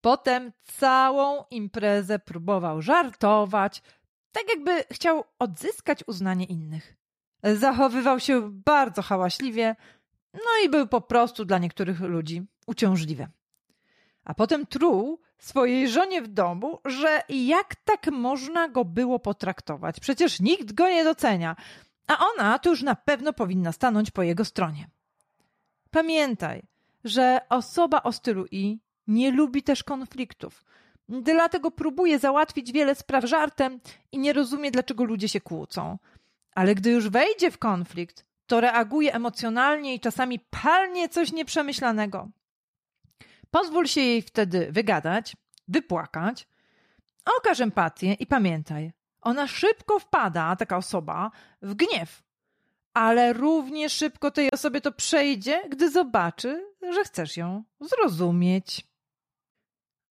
Potem 0.00 0.52
całą 0.62 1.44
imprezę 1.50 2.18
próbował 2.18 2.82
żartować, 2.82 3.82
tak 4.32 4.44
jakby 4.48 4.84
chciał 4.90 5.24
odzyskać 5.38 6.04
uznanie 6.06 6.44
innych. 6.44 6.96
Zachowywał 7.42 8.20
się 8.20 8.50
bardzo 8.50 9.02
hałaśliwie, 9.02 9.76
no 10.34 10.64
i 10.64 10.68
był 10.68 10.86
po 10.86 11.00
prostu 11.00 11.44
dla 11.44 11.58
niektórych 11.58 12.00
ludzi 12.00 12.42
uciążliwy. 12.66 13.28
A 14.24 14.34
potem 14.34 14.66
truł 14.66 15.20
swojej 15.38 15.88
żonie 15.88 16.22
w 16.22 16.28
domu, 16.28 16.78
że 16.84 17.22
jak 17.28 17.74
tak 17.74 18.06
można 18.06 18.68
go 18.68 18.84
było 18.84 19.18
potraktować? 19.18 20.00
Przecież 20.00 20.40
nikt 20.40 20.72
go 20.72 20.88
nie 20.88 21.04
docenia, 21.04 21.56
a 22.06 22.18
ona 22.34 22.58
to 22.58 22.70
już 22.70 22.82
na 22.82 22.94
pewno 22.94 23.32
powinna 23.32 23.72
stanąć 23.72 24.10
po 24.10 24.22
jego 24.22 24.44
stronie. 24.44 24.90
Pamiętaj, 25.90 26.62
że 27.04 27.40
osoba 27.48 28.02
o 28.02 28.12
stylu 28.12 28.46
I 28.50 28.78
nie 29.06 29.30
lubi 29.30 29.62
też 29.62 29.84
konfliktów. 29.84 30.64
dlatego 31.08 31.70
próbuje 31.70 32.18
załatwić 32.18 32.72
wiele 32.72 32.94
spraw 32.94 33.24
żartem 33.24 33.80
i 34.12 34.18
nie 34.18 34.32
rozumie, 34.32 34.70
dlaczego 34.70 35.04
ludzie 35.04 35.28
się 35.28 35.40
kłócą. 35.40 35.98
Ale 36.54 36.74
gdy 36.74 36.90
już 36.90 37.08
wejdzie 37.08 37.50
w 37.50 37.58
konflikt, 37.58 38.24
to 38.46 38.60
reaguje 38.60 39.14
emocjonalnie 39.14 39.94
i 39.94 40.00
czasami 40.00 40.38
palnie 40.38 41.08
coś 41.08 41.32
nieprzemyślanego. 41.32 42.28
Pozwól 43.50 43.86
się 43.86 44.00
jej 44.00 44.22
wtedy 44.22 44.72
wygadać, 44.72 45.36
wypłakać, 45.68 46.48
okaż 47.38 47.60
empatię 47.60 48.12
i 48.12 48.26
pamiętaj, 48.26 48.92
ona 49.20 49.46
szybko 49.46 49.98
wpada, 49.98 50.56
taka 50.56 50.76
osoba, 50.76 51.30
w 51.62 51.74
gniew, 51.74 52.22
ale 52.94 53.32
równie 53.32 53.88
szybko 53.88 54.30
tej 54.30 54.50
osobie 54.50 54.80
to 54.80 54.92
przejdzie, 54.92 55.68
gdy 55.68 55.90
zobaczy, 55.90 56.72
że 56.92 57.04
chcesz 57.04 57.36
ją 57.36 57.64
zrozumieć. 57.80 58.86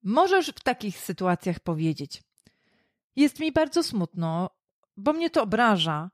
Możesz 0.04 0.48
w 0.48 0.64
takich 0.64 0.98
sytuacjach 0.98 1.60
powiedzieć: 1.60 2.24
Jest 3.16 3.40
mi 3.40 3.52
bardzo 3.52 3.84
smutno, 3.84 4.50
bo 4.98 5.14
mnie 5.14 5.30
to 5.30 5.44
obraża, 5.44 6.10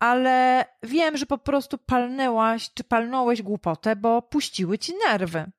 ale 0.00 0.64
wiem, 0.82 1.16
że 1.16 1.26
po 1.26 1.38
prostu 1.38 1.78
palnęłaś 1.78 2.70
czy 2.74 2.84
palnąłeś 2.84 3.42
głupotę, 3.42 3.96
bo 3.96 4.22
puściły 4.22 4.78
ci 4.78 4.94
nerwy. 5.06 5.50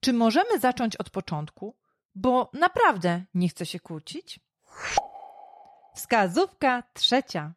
Czy 0.00 0.12
możemy 0.12 0.58
zacząć 0.58 0.96
od 0.96 1.10
początku? 1.10 1.76
Bo 2.14 2.50
naprawdę 2.52 3.24
nie 3.34 3.48
chcę 3.48 3.66
się 3.66 3.80
kłócić. 3.80 4.40
Wskazówka 5.94 6.82
trzecia. 6.92 7.52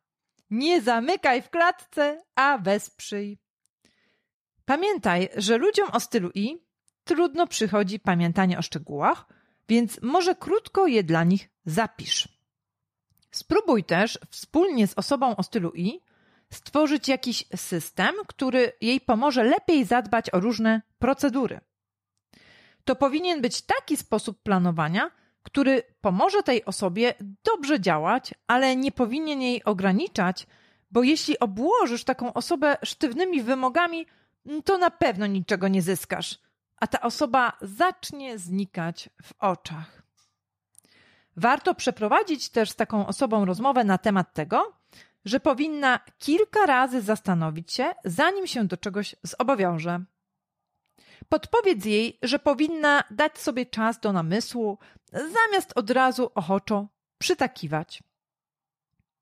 Nie 0.49 0.81
zamykaj 0.81 1.41
w 1.41 1.49
klatce, 1.49 2.23
a 2.35 2.57
wesprzyj. 2.57 3.37
Pamiętaj, 4.65 5.29
że 5.35 5.57
ludziom 5.57 5.89
o 5.91 5.99
stylu 5.99 6.29
I 6.35 6.65
trudno 7.03 7.47
przychodzi 7.47 7.99
pamiętanie 7.99 8.57
o 8.57 8.61
szczegółach, 8.61 9.25
więc 9.69 10.01
może 10.01 10.35
krótko 10.35 10.87
je 10.87 11.03
dla 11.03 11.23
nich 11.23 11.49
zapisz. 11.65 12.32
Spróbuj 13.33 13.83
też 13.83 14.19
wspólnie 14.29 14.87
z 14.87 14.93
osobą 14.93 15.35
o 15.35 15.43
stylu 15.43 15.71
I 15.75 16.01
stworzyć 16.49 17.07
jakiś 17.07 17.45
system, 17.55 18.15
który 18.27 18.71
jej 18.81 19.01
pomoże 19.01 19.43
lepiej 19.43 19.85
zadbać 19.85 20.33
o 20.33 20.39
różne 20.39 20.81
procedury. 20.99 21.59
To 22.85 22.95
powinien 22.95 23.41
być 23.41 23.61
taki 23.61 23.97
sposób 23.97 24.43
planowania, 24.43 25.11
który 25.43 25.83
pomoże 26.01 26.43
tej 26.43 26.65
osobie 26.65 27.13
dobrze 27.43 27.79
działać, 27.79 28.33
ale 28.47 28.75
nie 28.75 28.91
powinien 28.91 29.41
jej 29.41 29.63
ograniczać, 29.63 30.47
bo 30.91 31.03
jeśli 31.03 31.39
obłożysz 31.39 32.03
taką 32.03 32.33
osobę 32.33 32.77
sztywnymi 32.83 33.43
wymogami, 33.43 34.05
to 34.65 34.77
na 34.77 34.89
pewno 34.89 35.27
niczego 35.27 35.67
nie 35.67 35.81
zyskasz, 35.81 36.39
a 36.77 36.87
ta 36.87 37.01
osoba 37.01 37.53
zacznie 37.61 38.37
znikać 38.37 39.09
w 39.23 39.33
oczach. 39.39 40.02
Warto 41.37 41.75
przeprowadzić 41.75 42.49
też 42.49 42.69
z 42.69 42.75
taką 42.75 43.07
osobą 43.07 43.45
rozmowę 43.45 43.83
na 43.83 43.97
temat 43.97 44.33
tego, 44.33 44.73
że 45.25 45.39
powinna 45.39 45.99
kilka 46.17 46.65
razy 46.65 47.01
zastanowić 47.01 47.73
się, 47.73 47.93
zanim 48.05 48.47
się 48.47 48.67
do 48.67 48.77
czegoś 48.77 49.15
zobowiąże. 49.23 50.03
Podpowiedz 51.29 51.85
jej, 51.85 52.19
że 52.21 52.39
powinna 52.39 53.03
dać 53.11 53.37
sobie 53.37 53.65
czas 53.65 53.99
do 53.99 54.13
namysłu, 54.13 54.77
zamiast 55.11 55.71
od 55.75 55.89
razu 55.89 56.31
ochoczo 56.35 56.87
przytakiwać. 57.17 58.03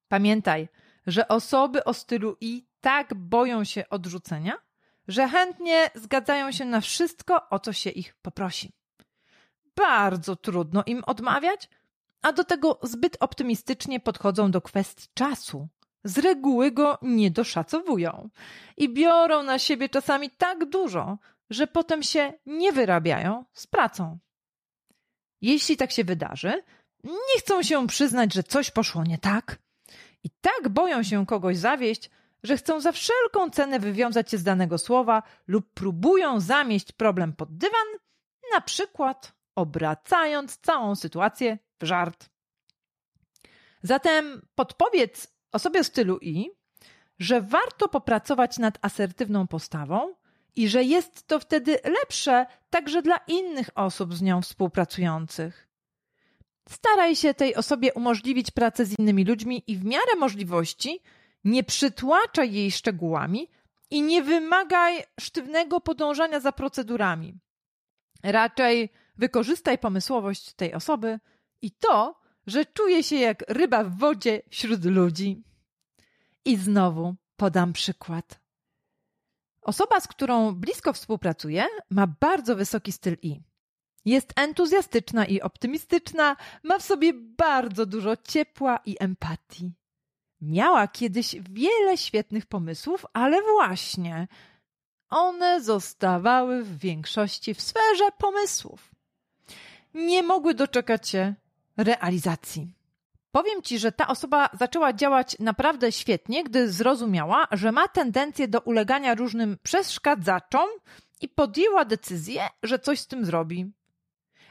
Pamiętaj, 0.08 0.68
że 1.08 1.28
osoby 1.28 1.84
o 1.84 1.94
stylu 1.94 2.38
I 2.42 2.68
tak 2.82 3.14
boją 3.14 3.64
się 3.64 3.90
odrzucenia, 3.90 4.54
że 5.08 5.28
chętnie 5.28 5.90
zgadzają 5.96 6.52
się 6.52 6.66
na 6.66 6.82
wszystko, 6.82 7.50
o 7.50 7.60
co 7.60 7.74
się 7.74 7.90
ich 7.90 8.16
poprosi. 8.16 8.72
Bardzo 9.76 10.36
trudno 10.36 10.84
im 10.86 11.04
odmawiać, 11.04 11.70
a 12.22 12.32
do 12.32 12.44
tego 12.44 12.80
zbyt 12.84 13.18
optymistycznie 13.20 14.00
podchodzą 14.00 14.52
do 14.52 14.62
kwestii 14.62 15.08
czasu. 15.14 15.68
Z 16.04 16.18
reguły 16.18 16.72
go 16.72 16.98
nie 17.02 17.32
doszacowują 17.32 18.30
i 18.78 18.94
biorą 18.94 19.44
na 19.44 19.60
siebie 19.60 19.90
czasami 19.90 20.30
tak 20.30 20.66
dużo, 20.66 21.18
że 21.50 21.68
potem 21.68 22.04
się 22.04 22.34
nie 22.46 22.72
wyrabiają 22.72 23.46
z 23.54 23.68
pracą. 23.68 24.18
Jeśli 25.42 25.78
tak 25.78 25.92
się 25.92 26.04
wydarzy, 26.04 26.64
nie 27.04 27.40
chcą 27.40 27.64
się 27.64 27.88
przyznać, 27.88 28.34
że 28.34 28.44
coś 28.44 28.72
poszło 28.72 29.04
nie 29.04 29.18
tak 29.18 29.58
i 30.24 30.30
tak 30.42 30.70
boją 30.70 31.04
się 31.04 31.26
kogoś 31.26 31.58
zawieść, 31.58 32.10
że 32.44 32.58
chcą 32.58 32.80
za 32.80 32.92
wszelką 32.92 33.50
cenę 33.50 33.80
wywiązać 33.80 34.32
się 34.32 34.38
z 34.38 34.44
danego 34.44 34.78
słowa 34.78 35.24
lub 35.48 35.74
próbują 35.74 36.40
zamieść 36.40 36.92
problem 36.92 37.34
pod 37.34 37.58
dywan, 37.58 37.88
na 38.54 38.62
przykład 38.62 39.34
obracając 39.56 40.58
całą 40.58 40.96
sytuację 40.96 41.58
żart. 41.82 42.30
Zatem 43.84 44.42
podpowiedz 44.56 45.28
osobie 45.52 45.84
stylu 45.84 46.18
I, 46.22 46.50
że 47.20 47.42
warto 47.42 47.88
popracować 47.88 48.58
nad 48.58 48.78
asertywną 48.82 49.48
postawą 49.48 50.16
i 50.56 50.70
że 50.70 50.84
jest 50.84 51.28
to 51.28 51.40
wtedy 51.40 51.80
lepsze 51.84 52.46
także 52.70 53.02
dla 53.02 53.18
innych 53.28 53.70
osób 53.76 54.16
z 54.16 54.22
nią 54.22 54.42
współpracujących. 54.42 55.68
Staraj 56.70 57.16
się 57.16 57.34
tej 57.34 57.56
osobie 57.56 57.94
umożliwić 57.94 58.52
pracę 58.52 58.86
z 58.86 59.00
innymi 59.00 59.26
ludźmi 59.26 59.64
i 59.68 59.78
w 59.78 59.86
miarę 59.86 60.16
możliwości 60.20 61.00
nie 61.44 61.64
przytłaczaj 61.64 62.54
jej 62.54 62.72
szczegółami 62.72 63.50
i 63.90 64.02
nie 64.02 64.24
wymagaj 64.24 65.04
sztywnego 65.20 65.82
podążania 65.82 66.40
za 66.40 66.52
procedurami. 66.52 67.40
Raczej 68.24 68.90
wykorzystaj 69.18 69.78
pomysłowość 69.78 70.54
tej 70.54 70.74
osoby 70.74 71.20
i 71.62 71.72
to, 71.72 72.20
że 72.48 72.66
czuje 72.66 73.04
się 73.04 73.16
jak 73.16 73.44
ryba 73.48 73.84
w 73.84 73.98
wodzie 73.98 74.42
wśród 74.50 74.86
ludzi. 74.86 75.44
I 76.46 76.58
znowu 76.58 77.16
podam 77.36 77.74
przykład. 77.74 78.40
Osoba, 79.62 80.00
z 80.00 80.08
którą 80.08 80.56
blisko 80.56 80.94
współpracuję, 80.94 81.66
ma 81.90 82.08
bardzo 82.08 82.56
wysoki 82.56 82.92
styl 82.92 83.18
I. 83.22 83.42
Jest 84.06 84.34
entuzjastyczna 84.36 85.26
i 85.26 85.42
optymistyczna, 85.42 86.36
ma 86.64 86.80
w 86.80 86.84
sobie 86.84 87.14
bardzo 87.14 87.86
dużo 87.86 88.18
ciepła 88.18 88.80
i 88.86 88.96
empatii. 89.00 89.72
Miała 90.42 90.88
kiedyś 90.88 91.36
wiele 91.42 91.98
świetnych 91.98 92.46
pomysłów, 92.46 93.06
ale 93.14 93.42
właśnie 93.42 94.28
one 95.10 95.62
zostawały 95.62 96.64
w 96.64 96.78
większości 96.78 97.54
w 97.54 97.62
sferze 97.62 98.12
pomysłów. 98.18 98.92
Nie 99.94 100.24
mogły 100.24 100.54
doczekać 100.54 101.10
się 101.10 101.36
realizacji. 101.84 102.74
Powiem 103.32 103.62
ci, 103.62 103.80
że 103.80 103.92
ta 103.92 104.08
osoba 104.08 104.50
zaczęła 104.60 104.94
działać 104.94 105.40
naprawdę 105.40 105.92
świetnie, 105.92 106.44
gdy 106.44 106.72
zrozumiała, 106.72 107.48
że 107.52 107.72
ma 107.72 107.88
tendencję 107.88 108.48
do 108.48 108.60
ulegania 108.60 109.16
różnym 109.16 109.58
przeszkadzaczom 109.64 110.70
i 111.22 111.30
podjęła 111.30 111.86
decyzję, 111.86 112.48
że 112.64 112.80
coś 112.80 113.00
z 113.00 113.08
tym 113.08 113.26
zrobi. 113.26 113.72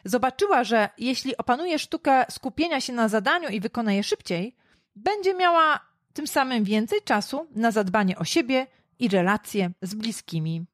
Zobaczyła, 0.04 0.64
że 0.64 0.88
jeśli 0.98 1.36
opanuje 1.36 1.78
sztukę 1.78 2.24
skupienia 2.30 2.80
się 2.80 2.92
na 2.92 3.08
zadaniu 3.08 3.48
i 3.48 3.60
wykona 3.60 3.92
je 3.92 4.02
szybciej, 4.04 4.56
będzie 4.96 5.34
miała 5.34 5.80
tym 6.12 6.26
samym 6.26 6.64
więcej 6.64 7.02
czasu 7.02 7.46
na 7.50 7.70
zadbanie 7.70 8.18
o 8.18 8.24
siebie 8.24 8.66
i 8.98 9.08
relacje 9.08 9.70
z 9.82 9.94
bliskimi. 9.94 10.64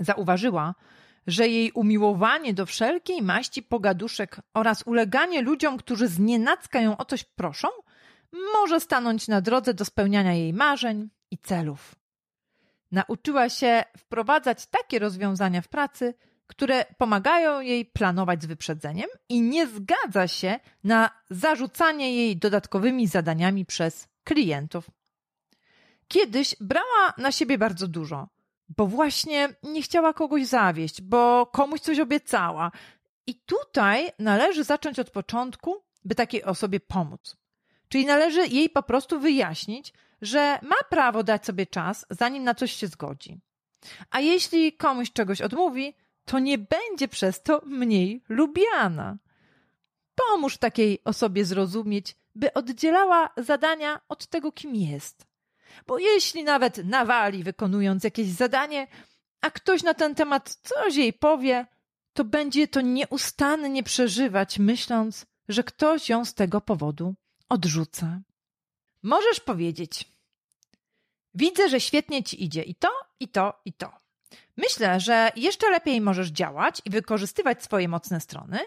Zauważyła, 0.00 0.74
że 1.26 1.48
jej 1.48 1.72
umiłowanie 1.72 2.54
do 2.54 2.66
wszelkiej 2.66 3.22
maści 3.22 3.62
pogaduszek 3.62 4.40
oraz 4.54 4.82
uleganie 4.86 5.42
ludziom, 5.42 5.76
którzy 5.76 6.08
znienacka 6.08 6.80
ją 6.80 6.96
o 6.96 7.04
coś 7.04 7.24
proszą, 7.24 7.68
może 8.52 8.80
stanąć 8.80 9.28
na 9.28 9.40
drodze 9.40 9.74
do 9.74 9.84
spełniania 9.84 10.32
jej 10.32 10.52
marzeń 10.52 11.08
i 11.30 11.38
celów. 11.38 11.94
Nauczyła 12.92 13.48
się 13.48 13.84
wprowadzać 13.98 14.66
takie 14.66 14.98
rozwiązania 14.98 15.62
w 15.62 15.68
pracy, 15.68 16.14
które 16.46 16.84
pomagają 16.98 17.60
jej 17.60 17.84
planować 17.86 18.42
z 18.42 18.46
wyprzedzeniem 18.46 19.08
i 19.28 19.40
nie 19.40 19.66
zgadza 19.66 20.28
się 20.28 20.60
na 20.84 21.10
zarzucanie 21.30 22.16
jej 22.16 22.36
dodatkowymi 22.36 23.06
zadaniami 23.06 23.66
przez 23.66 24.08
klientów. 24.24 24.90
Kiedyś 26.08 26.56
brała 26.60 27.12
na 27.18 27.32
siebie 27.32 27.58
bardzo 27.58 27.88
dużo, 27.88 28.28
bo 28.68 28.86
właśnie 28.86 29.48
nie 29.62 29.82
chciała 29.82 30.12
kogoś 30.12 30.46
zawieść, 30.46 31.02
bo 31.02 31.46
komuś 31.46 31.80
coś 31.80 32.00
obiecała. 32.00 32.72
I 33.26 33.34
tutaj 33.34 34.10
należy 34.18 34.64
zacząć 34.64 34.98
od 34.98 35.10
początku, 35.10 35.84
by 36.04 36.14
takiej 36.14 36.44
osobie 36.44 36.80
pomóc. 36.80 37.36
Czyli 37.88 38.06
należy 38.06 38.46
jej 38.46 38.70
po 38.70 38.82
prostu 38.82 39.20
wyjaśnić, 39.20 39.92
że 40.22 40.58
ma 40.62 40.76
prawo 40.90 41.22
dać 41.22 41.46
sobie 41.46 41.66
czas, 41.66 42.06
zanim 42.10 42.44
na 42.44 42.54
coś 42.54 42.72
się 42.72 42.86
zgodzi. 42.86 43.40
A 44.10 44.20
jeśli 44.20 44.72
komuś 44.72 45.12
czegoś 45.12 45.40
odmówi, 45.40 45.94
to 46.24 46.38
nie 46.38 46.58
będzie 46.58 47.08
przez 47.08 47.42
to 47.42 47.62
mniej 47.66 48.22
lubiana. 48.28 49.18
Pomóż 50.14 50.56
takiej 50.56 51.04
osobie 51.04 51.44
zrozumieć, 51.44 52.16
by 52.34 52.52
oddzielała 52.52 53.30
zadania 53.36 54.00
od 54.08 54.26
tego, 54.26 54.52
kim 54.52 54.74
jest. 54.74 55.26
Bo 55.86 55.98
jeśli 55.98 56.44
nawet 56.44 56.84
nawali 56.84 57.44
wykonując 57.44 58.04
jakieś 58.04 58.28
zadanie, 58.28 58.86
a 59.40 59.50
ktoś 59.50 59.82
na 59.82 59.94
ten 59.94 60.14
temat 60.14 60.58
coś 60.62 60.96
jej 60.96 61.12
powie, 61.12 61.66
to 62.12 62.24
będzie 62.24 62.68
to 62.68 62.80
nieustannie 62.80 63.82
przeżywać, 63.82 64.58
myśląc, 64.58 65.26
że 65.48 65.64
ktoś 65.64 66.08
ją 66.08 66.24
z 66.24 66.34
tego 66.34 66.60
powodu 66.60 67.14
odrzuca. 67.48 68.20
Możesz 69.02 69.40
powiedzieć: 69.40 70.04
Widzę, 71.34 71.68
że 71.68 71.80
świetnie 71.80 72.22
ci 72.22 72.44
idzie 72.44 72.62
i 72.62 72.74
to, 72.74 72.88
i 73.20 73.28
to, 73.28 73.60
i 73.64 73.72
to. 73.72 73.92
Myślę, 74.56 75.00
że 75.00 75.32
jeszcze 75.36 75.70
lepiej 75.70 76.00
możesz 76.00 76.28
działać 76.28 76.82
i 76.84 76.90
wykorzystywać 76.90 77.62
swoje 77.62 77.88
mocne 77.88 78.20
strony, 78.20 78.58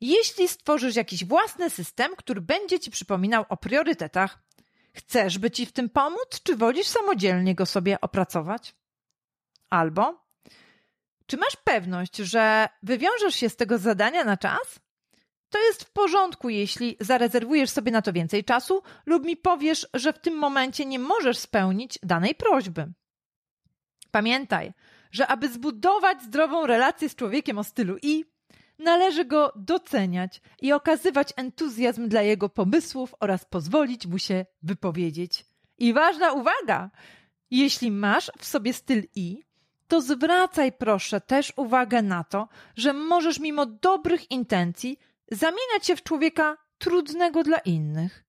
jeśli 0.00 0.48
stworzysz 0.48 0.96
jakiś 0.96 1.24
własny 1.24 1.70
system, 1.70 2.16
który 2.16 2.40
będzie 2.40 2.80
ci 2.80 2.90
przypominał 2.90 3.44
o 3.48 3.56
priorytetach. 3.56 4.42
Chcesz, 4.94 5.38
by 5.38 5.50
ci 5.50 5.66
w 5.66 5.72
tym 5.72 5.88
pomóc, 5.88 6.40
czy 6.42 6.56
wolisz 6.56 6.86
samodzielnie 6.86 7.54
go 7.54 7.66
sobie 7.66 8.00
opracować? 8.00 8.74
Albo, 9.70 10.26
czy 11.26 11.36
masz 11.36 11.56
pewność, 11.64 12.16
że 12.16 12.68
wywiążesz 12.82 13.34
się 13.34 13.48
z 13.48 13.56
tego 13.56 13.78
zadania 13.78 14.24
na 14.24 14.36
czas? 14.36 14.80
To 15.50 15.58
jest 15.58 15.84
w 15.84 15.90
porządku, 15.90 16.48
jeśli 16.48 16.96
zarezerwujesz 17.00 17.70
sobie 17.70 17.92
na 17.92 18.02
to 18.02 18.12
więcej 18.12 18.44
czasu 18.44 18.82
lub 19.06 19.24
mi 19.24 19.36
powiesz, 19.36 19.88
że 19.94 20.12
w 20.12 20.18
tym 20.18 20.34
momencie 20.38 20.86
nie 20.86 20.98
możesz 20.98 21.38
spełnić 21.38 21.98
danej 22.02 22.34
prośby. 22.34 22.92
Pamiętaj, 24.10 24.72
że 25.10 25.26
aby 25.26 25.48
zbudować 25.48 26.22
zdrową 26.22 26.66
relację 26.66 27.08
z 27.08 27.16
człowiekiem 27.16 27.58
o 27.58 27.64
stylu 27.64 27.96
I, 28.02 28.24
należy 28.82 29.24
go 29.24 29.52
doceniać 29.56 30.40
i 30.60 30.72
okazywać 30.72 31.32
entuzjazm 31.36 32.08
dla 32.08 32.22
jego 32.22 32.48
pomysłów 32.48 33.14
oraz 33.20 33.44
pozwolić 33.44 34.06
mu 34.06 34.18
się 34.18 34.46
wypowiedzieć. 34.62 35.46
I 35.78 35.92
ważna 35.92 36.32
uwaga! 36.32 36.90
Jeśli 37.50 37.90
masz 37.90 38.30
w 38.38 38.44
sobie 38.44 38.72
styl 38.72 39.02
I, 39.14 39.42
to 39.88 40.00
zwracaj 40.00 40.72
proszę 40.72 41.20
też 41.20 41.52
uwagę 41.56 42.02
na 42.02 42.24
to, 42.24 42.48
że 42.76 42.92
możesz 42.92 43.40
mimo 43.40 43.66
dobrych 43.66 44.30
intencji 44.30 44.98
zamieniać 45.30 45.86
się 45.86 45.96
w 45.96 46.02
człowieka 46.02 46.56
trudnego 46.78 47.42
dla 47.42 47.58
innych. 47.58 48.24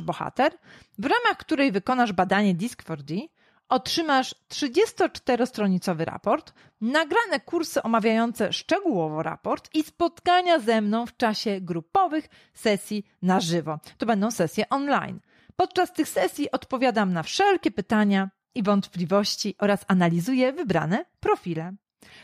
bohater, 0.04 0.52
w 1.00 1.06
ramach 1.06 1.38
której 1.38 1.72
wykonasz 1.72 2.14
badanie 2.14 2.56
Disc4D 2.56 3.28
otrzymasz 3.70 4.36
34-stronicowy 4.50 6.06
raport, 6.06 6.54
nagrane 6.82 7.40
kursy 7.46 7.84
omawiające 7.84 8.54
szczegółowo 8.54 9.24
raport 9.24 9.70
i 9.74 9.84
spotkania 9.84 10.60
ze 10.60 10.82
mną 10.82 11.06
w 11.06 11.18
czasie 11.18 11.62
grupowych 11.62 12.30
sesji 12.54 13.06
na 13.22 13.40
żywo. 13.40 13.80
To 13.98 14.06
będą 14.06 14.32
sesje 14.32 14.70
online. 14.70 15.20
Podczas 15.56 15.94
tych 15.94 16.10
sesji 16.10 16.52
odpowiadam 16.52 17.14
na 17.14 17.24
wszelkie 17.24 17.72
pytania 17.72 18.30
i 18.56 18.64
wątpliwości 18.64 19.56
oraz 19.60 19.86
analizuję 19.88 20.54
wybrane 20.54 21.06
profile. 21.20 21.74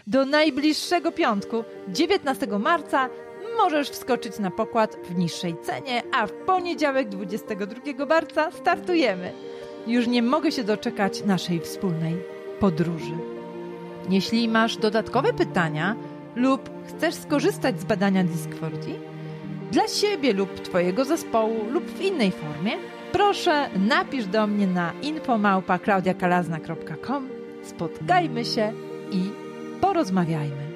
Do 0.07 0.25
najbliższego 0.25 1.11
piątku, 1.11 1.63
19 1.87 2.47
marca, 2.47 3.09
możesz 3.57 3.89
wskoczyć 3.89 4.39
na 4.39 4.51
pokład 4.51 4.97
w 5.03 5.17
niższej 5.17 5.55
cenie, 5.61 6.03
a 6.11 6.27
w 6.27 6.31
poniedziałek 6.31 7.09
22 7.09 8.05
marca 8.05 8.51
startujemy. 8.51 9.33
Już 9.87 10.07
nie 10.07 10.23
mogę 10.23 10.51
się 10.51 10.63
doczekać 10.63 11.23
naszej 11.23 11.59
wspólnej 11.59 12.15
podróży. 12.59 13.13
Jeśli 14.09 14.47
masz 14.47 14.77
dodatkowe 14.77 15.33
pytania 15.33 15.95
lub 16.35 16.69
chcesz 16.87 17.15
skorzystać 17.15 17.79
z 17.79 17.83
badania 17.83 18.23
Discordi 18.23 18.95
dla 19.73 19.87
siebie 19.87 20.33
lub 20.33 20.59
Twojego 20.59 21.05
zespołu 21.05 21.65
lub 21.69 21.85
w 21.85 22.01
innej 22.01 22.31
formie, 22.31 22.71
proszę 23.11 23.69
napisz 23.75 24.25
do 24.25 24.47
mnie 24.47 24.67
na 24.67 24.93
infomałpa.klaudiakalazna.com 25.01 27.29
Spotkajmy 27.63 28.45
się 28.45 28.73
i 29.11 29.29
porozmawiajmy. 29.81 30.73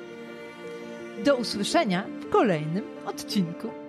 Do 1.25 1.35
usłyszenia 1.35 2.03
kolejnym 2.29 2.83
odcinku. 3.05 3.86